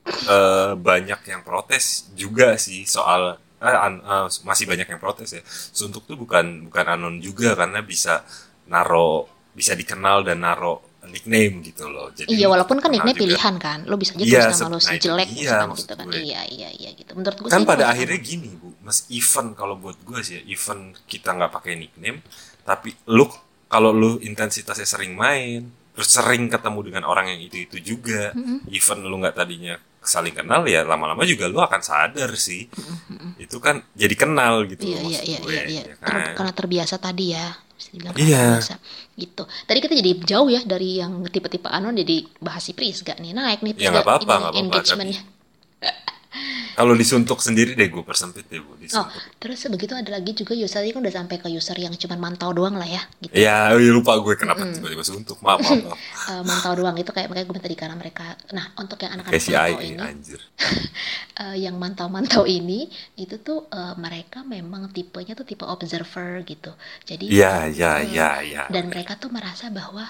[0.09, 5.43] eh, banyak yang protes juga sih soal an- eh, masih banyak yang protes ya.
[5.49, 8.23] Suntuk tuh bukan bukan anon juga karena bisa
[8.71, 12.09] naro bisa dikenal dan naro nickname gitu loh.
[12.13, 13.25] Jadi Iya walaupun kan nickname juga.
[13.25, 16.07] pilihan kan, lo bisa aja Iya, tulis nama lo si jelek misalkan maksud gitu kan.
[16.07, 16.21] gue.
[16.21, 17.11] Iya iya iya gitu.
[17.17, 20.43] Menurut gue Kan sih pada akhirnya gini bu, mas event kalau buat gue sih ya,
[20.47, 22.19] event kita nggak pakai nickname,
[22.63, 23.25] tapi lu
[23.69, 28.33] kalau lu intensitasnya sering main, terus sering ketemu dengan orang yang itu itu juga,
[28.69, 32.65] event lu nggak tadinya saling kenal ya lama-lama juga lu akan sadar sih,
[33.37, 34.89] itu kan jadi kenal gitu.
[34.89, 35.83] Iya loh iya maksud iya gue, iya iya.
[35.85, 36.33] ya Ter- kan?
[36.39, 37.47] karena terbiasa tadi ya.
[37.79, 38.59] Bisa dibilang Iya.
[38.59, 38.75] terbiasa
[39.15, 39.43] gitu.
[39.47, 43.63] Tadi kita jadi jauh ya dari yang tipe-tipe anon jadi bahas si Prisga nih naik
[43.63, 45.23] nih Ya, nggak Prisga apa-apa, nggak apa-apa, engagementnya.
[46.79, 49.11] Kalau disuntuk sendiri deh gue persempit deh Oh, disuntuk.
[49.43, 52.79] terus begitu ada lagi juga user kan udah sampai ke user yang cuma mantau doang
[52.79, 53.35] lah ya gitu.
[53.35, 55.43] Ya, iya, lupa gue kenapa tiba-tiba suntuk.
[55.43, 55.99] Maaf, maaf, maaf.
[56.31, 59.59] Eh, mantau doang itu kayak makanya gue tadi karena mereka nah untuk yang anak-anak mantau
[59.59, 60.41] Ai, ini anjir.
[61.43, 66.71] eh, yang mantau-mantau ini itu tuh eh, mereka memang tipenya tuh tipe observer gitu
[67.03, 68.63] jadi Iya, iya, eh, iya, iya.
[68.71, 70.05] dan mereka tuh merasa bahwa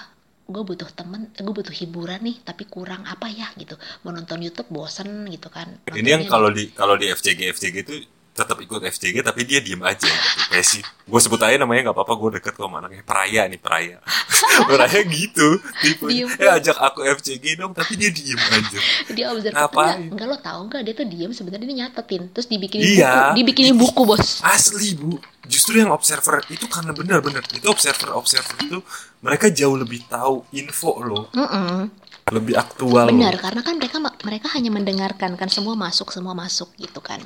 [0.49, 3.77] gue butuh temen gue butuh hiburan nih tapi kurang apa ya gitu.
[4.01, 5.69] Mau nonton YouTube bosen gitu kan.
[5.93, 7.95] Ini yang kalau di kalau di FCG FCG itu
[8.31, 10.39] tetap ikut FCG tapi dia diem aja gitu.
[10.47, 13.57] Kayak si gue sebut aja namanya nggak apa-apa gue deket kok sama anaknya Peraya nih
[13.57, 13.97] Peraya
[14.69, 15.47] Peraya gitu
[15.79, 16.29] tipe Diem.
[16.31, 19.85] eh ajak aku FCG dong tapi dia diem aja dia observer Ngapain?
[19.99, 23.11] enggak, enggak lo tahu enggak dia tuh diem sebenarnya dia nyatetin terus dibikinin Iya.
[23.11, 28.55] buku dibikinin buku bos asli bu justru yang observer itu karena benar-benar itu observer observer
[28.61, 28.77] itu
[29.19, 31.89] mereka jauh lebih tahu info loh Mm-mm.
[32.29, 33.41] lebih aktual benar loh.
[33.41, 37.17] karena kan mereka mereka hanya mendengarkan kan semua masuk semua masuk gitu kan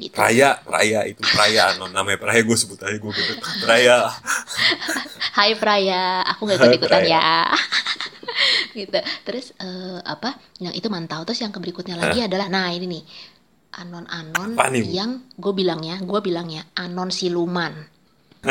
[0.00, 3.32] gitu Raya, Raya itu Raya namanya Raya gue sebut aja gue gitu
[3.68, 4.08] Raya
[5.40, 7.46] Hai Praya, aku gak ikut ikutan ya.
[8.78, 8.98] gitu.
[9.22, 10.34] Terus eh, apa?
[10.58, 11.22] Yang itu mantau.
[11.22, 13.02] Terus yang berikutnya lagi adalah, nah ini nih
[13.70, 14.58] anon-anon
[14.90, 17.72] yang gue bilangnya, gue bilangnya anon siluman.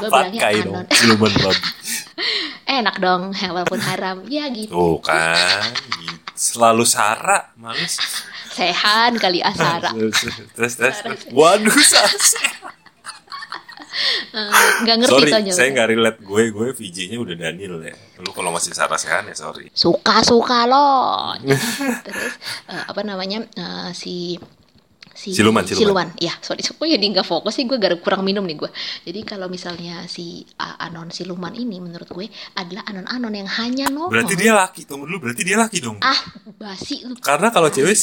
[0.00, 0.84] gue bilangnya anon.
[0.84, 1.68] dong siluman babi
[2.70, 4.16] Enak dong, walaupun haram.
[4.26, 4.74] Ya gitu.
[4.74, 5.70] Tuh kan,
[6.34, 7.98] selalu Sara, males.
[8.50, 9.90] Sehan kali asara.
[10.54, 11.18] Tes, tes, tes.
[11.30, 12.38] Waduh, sase.
[14.30, 14.50] Eh,
[14.86, 16.18] Nggak ngerti Sorry, tuh saya nggak relate.
[16.22, 17.92] Gue, gue VJ-nya udah Daniel ya.
[18.22, 19.68] Lu kalau masih Sarah Sehan ya sorry.
[19.74, 21.34] suka suka loh
[22.06, 22.32] terus
[22.70, 24.36] eh, apa namanya eh, si
[25.20, 26.08] si Siluman, siluman.
[26.16, 28.70] ya sorry kok jadi nggak fokus sih gue gara kurang minum nih gue
[29.04, 32.24] jadi kalau misalnya si uh, anon siluman ini menurut gue
[32.56, 35.28] adalah anon-anon yang hanya nongol Berarti dia laki, tunggu dulu.
[35.28, 35.98] Berarti dia laki dong.
[36.00, 36.20] ah
[36.56, 37.92] basi lu Karena kalau cewek.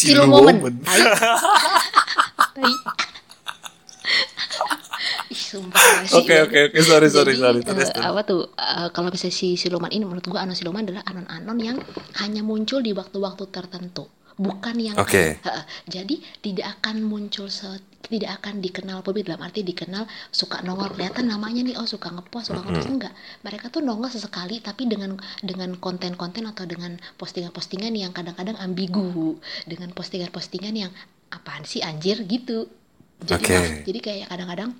[5.27, 6.13] Ih, sumpah basi.
[6.15, 7.59] Oke oke oke sorry sorry Jadi, sorry.
[7.63, 8.05] Terus, terus.
[8.05, 11.77] apa tuh eh, kalau misalnya si siluman ini menurut gua anon siluman adalah anon-anon yang
[12.23, 14.95] hanya muncul di waktu-waktu tertentu bukan yang.
[15.41, 15.63] Heeh.
[15.89, 20.93] jadi tidak akan muncul se- tidak akan dikenal publik dalam arti dikenal suka nongol.
[20.95, 22.87] Kelihatan namanya nih oh suka ngepost suka ngepost.
[22.87, 23.13] Enggak.
[23.43, 29.35] Mereka tuh nongol sesekali tapi dengan dengan konten-konten atau dengan postingan-postingan yang kadang-kadang ambigu.
[29.67, 30.91] Dengan postingan-postingan yang
[31.33, 32.23] apaan sih anjir?
[32.23, 32.71] gitu.
[33.17, 33.59] Jadi Oke.
[33.89, 34.77] jadi kayak kadang-kadang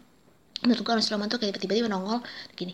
[0.62, 2.22] menurut gue Sulaiman tuh kayak tiba-tiba nongol
[2.58, 2.74] gini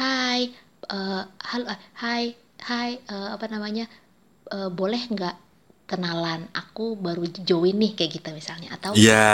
[0.00, 0.52] hai
[0.88, 2.22] eh, halo eh, hai
[2.64, 3.84] hai eh, apa namanya
[4.52, 5.47] eh, boleh nggak
[5.88, 9.24] kenalan aku baru join nih kayak gitu misalnya atau Iya.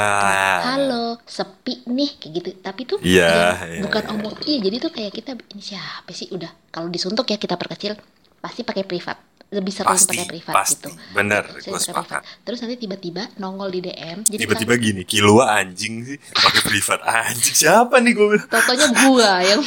[0.65, 4.13] halo sepi nih kayak gitu tapi tuh Iya, ya, iya, bukan iya.
[4.15, 7.99] omong iya jadi tuh kayak kita ini siapa sih udah kalau disuntuk ya kita perkecil
[8.39, 9.19] pasti pakai privat
[9.51, 10.75] lebih seru Pasti, pakai privat pasti.
[10.81, 12.23] gitu Bener, gue sepakat.
[12.23, 12.43] privat.
[12.43, 17.55] terus nanti tiba-tiba nongol di DM jadi Tiba-tiba gini, kilua anjing sih pakai privat anjing
[17.57, 19.63] siapa nih gue totonya gua yang.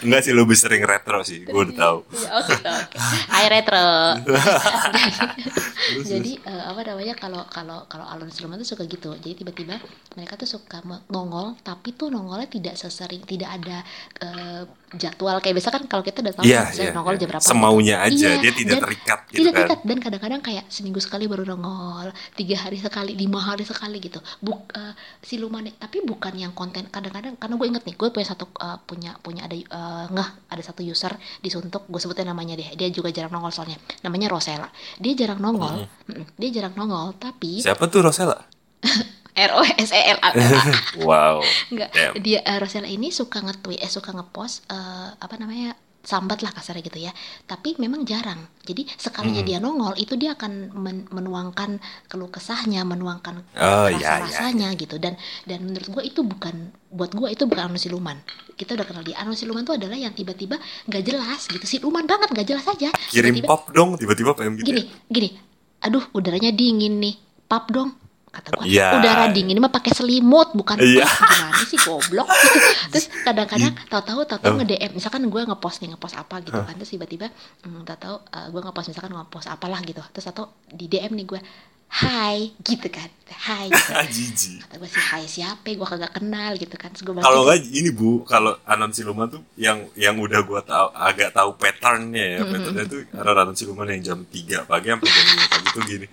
[0.00, 1.98] Enggak sih lebih sering retro sih, gue udah tahu.
[2.12, 2.96] Ya, oke oke.
[3.28, 3.86] Hai retro.
[6.10, 9.14] jadi eh, apa namanya kalau kalau kalau alun siluman tuh suka gitu.
[9.14, 9.78] Jadi tiba-tiba
[10.14, 13.78] mereka tuh suka nongol, tapi tuh nongolnya tidak sesering, tidak ada
[14.20, 14.62] eh,
[14.94, 17.20] jadwal kayak biasa kan kalau kita udah tahu Iya, misalnya iya, nongol iya.
[17.20, 17.44] jam berapa.
[17.44, 19.58] Semaunya aja, Iya, dia tidak dan- terikat gitu tidak kan.
[19.60, 24.22] terikat dan kadang-kadang kayak seminggu sekali baru nongol, tiga hari sekali, lima hari sekali gitu.
[24.40, 28.46] Buk eh, siluman tapi bukan yang konten kadang-kadang karena gue inget nih gue punya satu
[28.56, 32.88] eh, punya punya ada eh, nggak ada satu user disuntuk gue sebutin namanya deh dia
[32.90, 37.86] juga jarang nongol soalnya namanya Rosella dia jarang nongol Mm-mm, dia jarang nongol tapi Siapa
[37.90, 38.38] tuh Rosella?
[39.36, 40.30] R O S E L A
[41.08, 41.44] Wow.
[41.68, 42.14] Enggak, Damn.
[42.24, 45.76] dia eh, Rosella ini suka nge-tweet, eh suka ngepost eh, apa namanya?
[46.06, 47.10] Sambat lah kasarnya gitu ya.
[47.44, 48.38] Tapi memang jarang.
[48.62, 49.48] Jadi sekalinya Hmm.
[49.48, 54.96] dia nongol itu dia akan men- menuangkan keluh kesahnya, menuangkan Oh, iya, rasa-rasanya gitu.
[54.96, 56.54] Dan dan menurut gua itu bukan
[56.88, 58.14] buat gua itu bukan anu siluman.
[58.54, 59.18] Kita udah kenal dia.
[59.18, 61.66] Anu siluman itu adalah yang tiba-tiba nggak jelas gitu.
[61.68, 62.88] Siluman banget nggak jelas aja.
[63.08, 64.64] Kirim Tiba-tiba- pop dong, tiba-tiba PM gitu.
[64.64, 64.94] gini ya.
[65.08, 65.30] gini
[65.78, 67.14] aduh udaranya dingin nih
[67.44, 67.92] pap dong
[68.26, 68.96] kata gua Iya.
[68.96, 71.04] udara dingin ini mah pakai selimut bukan Iya.
[71.04, 72.58] pap gimana sih goblok gitu.
[72.94, 74.58] terus kadang-kadang tahu-tahu tahu-tahu Oh.
[74.62, 77.26] nge DM misalkan gue ngepost nih ngepost apa gitu kan terus tiba-tiba
[77.66, 81.40] hmm, tahu-tahu uh, gue ngepost misalkan ngepost apalah gitu terus atau di DM nih gue
[81.86, 83.06] hai gitu kan
[83.46, 83.90] hai gitu.
[84.14, 84.52] Jiji.
[84.66, 88.26] kata gue sih hai siapa gue kagak kenal gitu kan gue Kalau nggak ini bu,
[88.26, 93.00] kalau anon siluman tuh yang yang udah gua tahu agak tahu patternnya ya, patternnya tuh
[93.14, 96.06] anon siluman yang jam 3 pagi sampai jam 5 pagi tuh gini.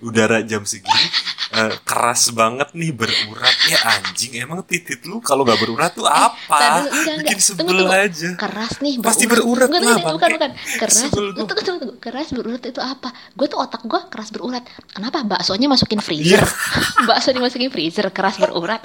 [0.00, 1.06] Udara jam segini
[1.50, 4.38] eh, keras banget nih berurat ya anjing.
[4.40, 6.56] Emang titit lu kalau nggak berurat tuh Tar apa?
[6.88, 7.20] enggak.
[7.20, 7.92] Bikin Tunggu, sebel tunggu.
[7.92, 8.28] aja.
[8.40, 9.68] keras nih Pasti berurat.
[9.68, 10.50] Enggak, lah, enggak, bukan bukan.
[10.80, 10.96] Keras.
[11.12, 11.88] Tunggu, tunggu, tunggu.
[12.00, 13.08] keras berurat itu apa?
[13.36, 14.64] Gue tuh otak gue keras berurat.
[14.96, 15.20] Kenapa?
[15.22, 16.40] Baksonya masukin freezer.
[16.40, 16.48] Iya.
[17.08, 18.80] bakso dimasukin freezer keras berurat.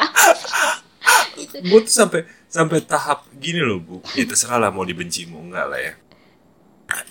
[1.40, 3.96] Itu gue tuh sampai sampai tahap gini loh bu.
[4.20, 5.94] Ya terserah lah mau dibenci mau enggak lah ya.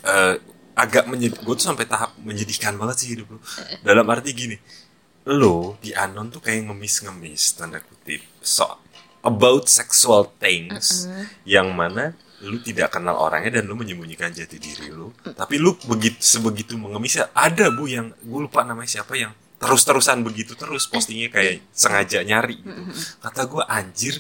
[0.05, 0.35] Eh,
[0.75, 3.39] agak menyedih gue tuh sampai tahap menyedihkan banget sih hidup lo
[3.87, 4.59] dalam arti gini
[5.25, 8.69] lo di anon tuh kayak ngemis-ngemis tanda kutip so
[9.25, 11.09] about sexual things
[11.49, 12.13] yang mana
[12.45, 15.17] lu tidak kenal orangnya dan lu menyembunyikan jati diri lu.
[15.17, 20.53] Tapi lu begitu sebegitu mengemisnya ada bu yang gue lupa namanya siapa yang terus-terusan begitu
[20.53, 22.85] terus postingnya kayak sengaja nyari gitu.
[23.25, 24.15] kata gue anjir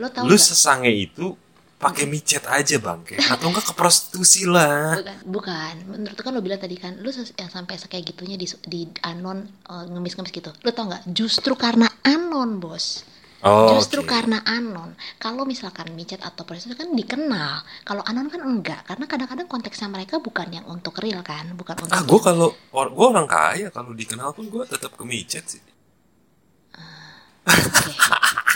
[0.00, 0.40] lu nggak?
[0.40, 1.36] sesange itu
[1.78, 4.98] pakai micet aja bangke atau enggak ke prostitusi lah.
[4.98, 5.74] Bukan bukan.
[5.86, 9.38] Menurut kan lo bilang tadi kan lu ses- yang sampai kayak gitunya di di anon
[9.72, 10.50] eh, ngemis-ngemis gitu.
[10.64, 11.02] Lo tau nggak?
[11.14, 13.06] Justru karena anon bos.
[13.38, 14.10] Oh Justru oke.
[14.10, 19.46] karena anon, kalau misalkan micet atau prostitusi kan dikenal, kalau anon kan enggak, karena kadang-kadang
[19.46, 23.70] konteksnya mereka bukan yang untuk real kan, bukan untuk ah gue kalau gue orang kaya.
[23.70, 25.62] Kalau dikenal pun gue tetap ke micet sih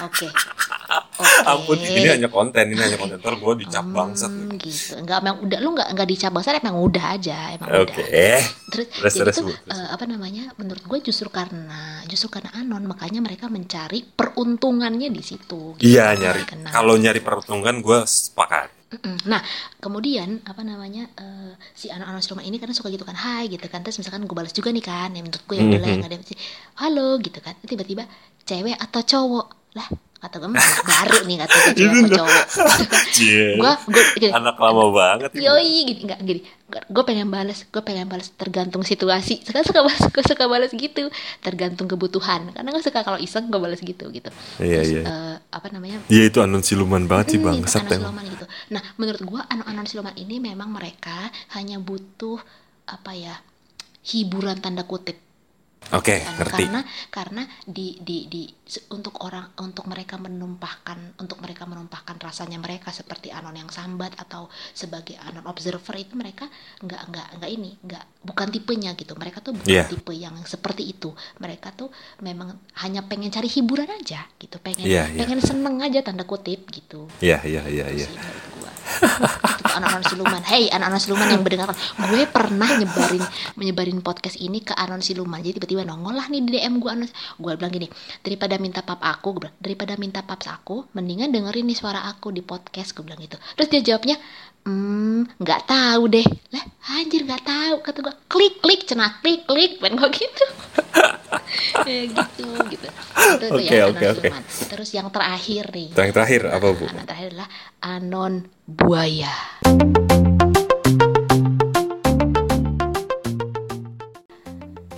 [0.03, 0.27] Oke,
[1.23, 5.19] oke, ampun ini hanya konten ini hanya konten ntar gue dicap bangsat Hmm, gitu, enggak,
[5.23, 8.07] emang udah, lu enggak enggak dicap bangsat, emang udah aja, emang oke udah.
[8.11, 9.79] eh Terus, Terus, jadi terus, tuh terus.
[9.79, 10.51] eh, apa namanya?
[10.59, 15.77] Menurut gue justru karena justru karena anon, makanya mereka mencari peruntungannya di situ.
[15.79, 16.73] gitu, iya karena nyari dikenal.
[16.73, 18.69] kalau nyari peruntungan gue sepakat.
[19.25, 19.41] Nah,
[19.81, 23.81] kemudian apa namanya eh, si anak-anak rumah ini kadang suka gitu kan, hai gitu kan,
[23.81, 26.17] terus misalkan gue balas juga nih kan, yang menurut gue yang udah lah yang ada
[26.77, 28.05] halo gitu kan, tiba-tiba
[28.45, 30.53] cewek atau cowok lah, kata gue
[30.85, 32.17] baru nih kata gue cewek dah.
[32.19, 32.45] cowok
[33.57, 35.31] gue gue gini Anak lama banget.
[35.35, 40.03] yoi gini nggak gini gue pengen balas gue pengen balas tergantung situasi sekarang suka balas
[40.07, 41.09] gue suka balas gitu
[41.41, 45.03] tergantung kebutuhan karena gue suka kalau iseng gue balas gitu gitu Iya, iya.
[45.03, 48.03] eh, apa namanya Iya itu anon siluman banget sih Hmm, bangsat anak emang.
[48.07, 48.45] siluman gitu.
[48.69, 51.17] Nah, menurut gua anak-anak siluman ini memang mereka
[51.51, 52.37] hanya butuh
[52.85, 53.37] apa ya?
[54.03, 55.15] hiburan tanda kutip.
[55.91, 56.39] Oke, Kan?
[56.39, 56.65] ngerti.
[56.71, 58.47] Karena karena di di di
[58.89, 64.47] untuk orang untuk mereka menumpahkan untuk mereka menumpahkan rasanya mereka seperti anon yang sambat atau
[64.73, 66.49] sebagai anon observer itu mereka
[66.81, 69.85] nggak nggak nggak ini nggak bukan tipenya gitu mereka tuh bukan Iya.
[69.91, 71.91] tipe yang seperti itu mereka tuh
[72.23, 75.21] memang hanya pengen cari hiburan aja gitu pengen Iya, iya.
[75.27, 78.09] pengen seneng aja tanda kutip gitu Iya, iya, iya, iya.
[78.63, 78.75] Tuh
[79.73, 80.43] anak-anak siluman.
[80.45, 81.77] Hey anak-anak siluman yang mendengarkan.
[82.09, 83.25] Gue pernah nyebarin
[83.59, 85.41] menyebarin podcast ini ke anon siluman.
[85.41, 87.09] Jadi tiba-tiba nongol lah nih di DM gue anon.
[87.41, 87.89] Gue bilang gini
[88.23, 92.31] daripada minta pap aku gue bilang daripada minta paps aku mendingan dengerin nih suara aku
[92.31, 93.37] di podcast gue bilang gitu.
[93.59, 94.17] Terus dia jawabnya
[94.63, 96.27] hmm nggak tahu deh.
[96.55, 96.65] Lah
[97.01, 100.47] anjir nggak tahu kata gue klik klik cenah klik klik ben gue gitu
[101.89, 104.29] ya gitu gitu itu Oke, ya oke, oke.
[104.69, 106.85] terus yang terakhir nih Yang terakhir apa bu?
[106.91, 107.49] Anak terakhir adalah
[107.81, 108.35] anon
[108.67, 109.33] buaya.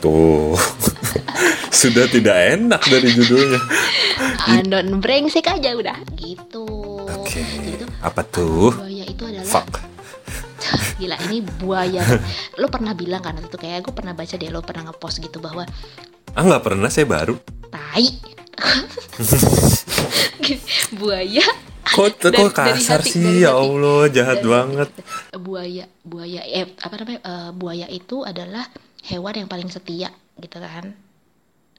[0.00, 0.56] Tuh.
[1.84, 3.60] Sudah tidak enak dari judulnya.
[4.56, 6.64] Anon brengsek aja udah gitu.
[7.08, 7.40] Oke.
[7.40, 8.72] Jadi tuh Apa tuh?
[8.76, 9.80] buaya itu adalah Fuck.
[10.96, 12.00] gila ini buaya.
[12.56, 15.66] lo pernah bilang kan itu kayak gue pernah baca deh lo pernah ngepost gitu bahwa
[16.34, 17.38] Ah nggak pernah saya baru.
[17.68, 18.06] tai
[20.94, 21.42] buaya
[21.84, 23.52] Kok Dari- kok dari kasar hati, sih dari ya.
[23.52, 24.88] Allah jahat Dari- banget.
[25.36, 28.64] buaya buaya eh apa namanya eh, buaya itu adalah
[29.04, 30.96] hewan yang paling setia gitu kan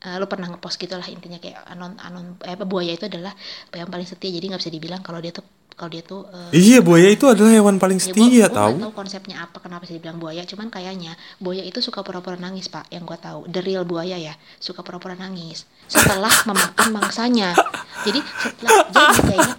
[0.05, 3.33] Eh, lo pernah ngepost gitu lah intinya kayak anon anon eh, apa buaya itu adalah
[3.71, 4.29] yang paling setia.
[4.29, 5.41] Jadi nggak bisa dibilang kalau dia tuh
[5.73, 8.53] kalau dia tuh eh, Iya buaya itu adalah hewan paling ya gua- setia gua nggak
[8.53, 8.73] tahu.
[8.79, 10.45] tahu konsepnya apa kenapa sih dibilang buaya.
[10.45, 13.49] Cuman kayaknya buaya itu suka pura-pura nangis pak yang gua tahu.
[13.49, 15.65] The real buaya ya suka pura-pura nangis.
[15.85, 17.57] Setelah memakan mangsanya.
[18.03, 19.53] Jadi setelah jadi kayaknya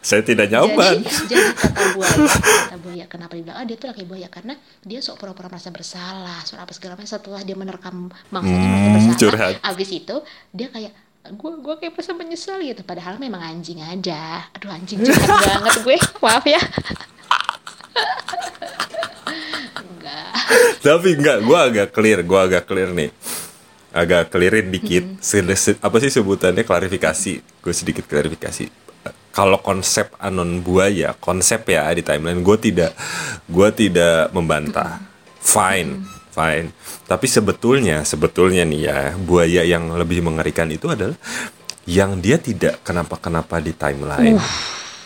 [0.00, 1.00] Saya tidak nyaman.
[1.00, 2.16] jadi, jadi kata buaya,
[2.66, 6.40] kata buaya kenapa dibilang ah dia tuh laki buaya karena dia sok pura-pura merasa bersalah,
[6.42, 9.16] sok apa segala macam setelah dia menerkam merasa Hmm, bersalah.
[9.18, 9.54] curhat.
[9.62, 10.16] Abis itu
[10.50, 15.28] dia kayak gue gue kayak merasa menyesal gitu padahal memang anjing aja aduh anjing curhat
[15.52, 16.60] banget gue maaf ya
[19.76, 20.32] enggak
[20.80, 23.10] Tapi enggak, gue agak clear, gue agak clear nih.
[23.90, 25.20] Agak clearin dikit.
[25.20, 25.42] Se-
[25.76, 27.32] apa sih sebutannya klarifikasi?
[27.60, 28.64] Gue sedikit klarifikasi.
[29.40, 32.92] Kalau konsep anon buaya, konsep ya di timeline gue tidak,
[33.48, 35.00] gue tidak membantah.
[35.40, 36.76] Fine, fine.
[37.08, 41.16] Tapi sebetulnya, sebetulnya nih ya, buaya yang lebih mengerikan itu adalah
[41.88, 44.36] yang dia tidak kenapa-kenapa di timeline.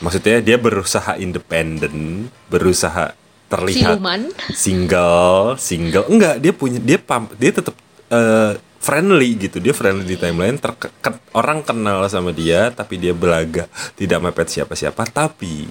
[0.03, 4.23] Maksudnya dia berusaha independen, berusaha terlihat siluman
[4.57, 7.77] single single enggak dia punya dia pam dia tetap
[8.09, 13.11] eh, friendly gitu dia friendly di timeline terke- ke- orang kenal sama dia tapi dia
[13.11, 15.64] belaga tidak mepet siapa-siapa tapi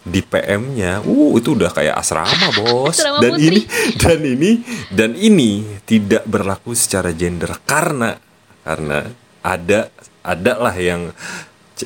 [0.00, 2.96] di PM-nya, uh itu udah kayak asrama bos.
[2.96, 3.44] Asrama dan putri.
[3.46, 3.60] ini
[4.00, 4.50] dan ini
[4.88, 5.50] dan ini
[5.84, 8.16] tidak berlaku secara gender karena
[8.64, 9.04] karena
[9.44, 11.12] ada ada lah yang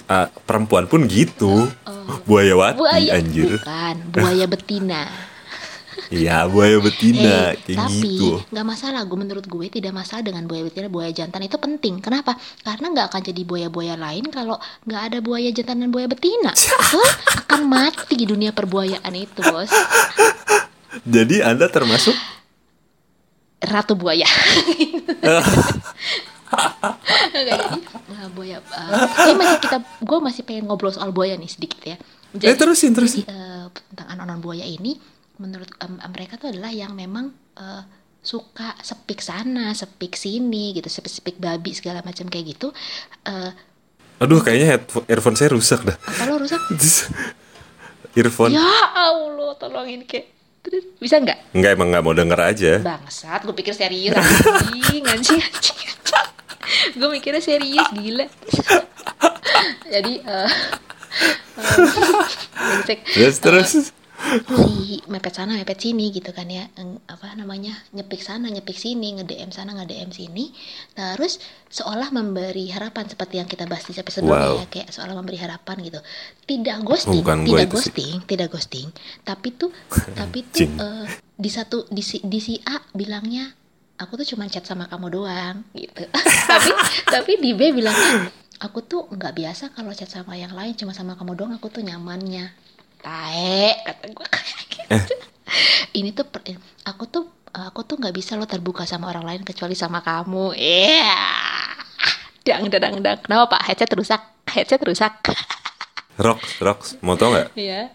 [0.07, 1.67] uh, perempuan pun gitu.
[2.23, 2.87] Buayawati Oh.
[2.87, 3.59] buaya anjir.
[3.59, 5.03] bukan buaya betina
[6.13, 8.43] Iya, buaya betina Eh, kayak tapi gitu.
[8.53, 12.01] nggak masalah gue menurut gue tidak masalah dengan buaya betina buaya jantan itu penting.
[12.05, 12.37] Kenapa?
[12.61, 16.53] Karena nggak akan jadi buaya-buaya lain kalau nggak ada buaya jantan dan buaya betina.
[16.93, 17.11] Hah?
[17.45, 19.71] akan mati di dunia perbuayaan itu bos.
[21.05, 22.15] Jadi Anda termasuk?
[23.65, 24.27] Ratu buaya.
[27.35, 27.79] Nggak, jadi
[28.15, 31.97] nah, buaya uh, ini masih kita gue masih pengen ngobrol soal buaya nih sedikit ya.
[32.35, 33.27] Eh, terusin, terusin.
[33.27, 34.99] jadi, eh, tentang anon buaya ini
[35.37, 37.83] menurut em, mereka tuh adalah yang memang eh,
[38.21, 42.73] suka sepik sana sepik sini gitu sepik sepik babi segala macam kayak gitu
[43.23, 43.53] Eh,
[44.17, 45.99] Aduh, kayaknya headphone, earphone saya rusak dah.
[45.99, 46.63] apa lo rusak
[48.17, 48.53] earphone.
[48.53, 50.07] ya allah tolongin
[50.65, 52.73] Terus, bisa nggak Enggak emang nggak mau denger aja.
[52.81, 55.79] bangsat gue pikir serius anjing anjing anjing
[56.97, 58.25] gue mikirnya serius gila
[59.85, 60.13] jadi
[62.57, 62.99] brengsek.
[63.07, 63.71] Terus terus.
[64.45, 66.67] Si mepet sana mepet sini gitu kan ya.
[67.07, 70.51] Apa namanya nyepik sana nyepik sini nge DM sana nge DM sini.
[70.95, 74.63] Terus seolah memberi harapan seperti yang kita bahas di episode sebelumnya Wow.
[74.63, 76.01] ya kayak seolah memberi harapan gitu.
[76.45, 77.91] Tidak ghosting Bukan tidak itu sih.
[77.93, 78.89] ghosting tidak ghosting.
[79.23, 79.71] Tapi tuh
[80.19, 83.51] tapi tuh eh, di satu di si, di si A bilangnya
[83.95, 86.03] aku tuh cuma chat sama kamu doang gitu.
[86.51, 86.71] Tapi
[87.07, 88.27] tapi di B bilangnya
[88.59, 91.83] aku tuh nggak biasa kalau chat sama yang lain cuma sama kamu doang aku tuh
[91.83, 92.51] nyamannya
[93.05, 95.15] tae kata gue kayak gitu
[96.01, 96.49] ini tuh per-
[96.89, 101.13] aku tuh aku tuh nggak bisa lo terbuka sama orang lain kecuali sama kamu iya
[102.43, 105.13] dang dang dang kenapa pak headset rusak headset rusak
[106.15, 107.59] Rox, Rox, mau tau nggak?
[107.59, 107.91] Iya.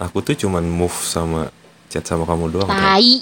[0.00, 1.52] Aku tuh cuman move sama
[1.92, 2.72] chat sama kamu doang.
[2.72, 3.20] tai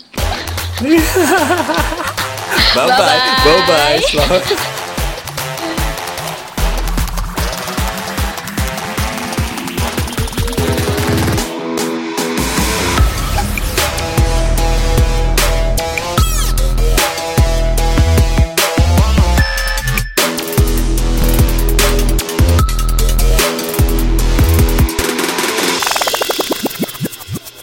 [2.71, 3.99] Bye bye, bye bye.
[4.07, 4.79] Selamat.